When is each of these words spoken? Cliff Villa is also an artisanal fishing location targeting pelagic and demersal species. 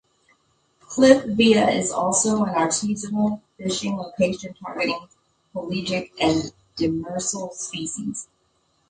Cliff 0.79 1.25
Villa 1.25 1.69
is 1.69 1.91
also 1.91 2.41
an 2.43 2.55
artisanal 2.55 3.39
fishing 3.55 3.97
location 3.97 4.51
targeting 4.55 5.07
pelagic 5.53 6.11
and 6.19 6.51
demersal 6.75 7.51
species. 7.51 8.27